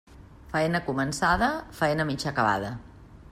Faena 0.53 0.81
començada, 0.87 1.51
faena 1.81 2.09
mig 2.13 2.27
acabada. 2.33 2.73